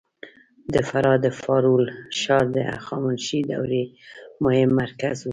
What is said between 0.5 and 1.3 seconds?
د فراه د